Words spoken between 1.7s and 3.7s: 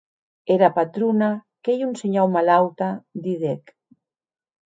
un shinhau malauta, didec.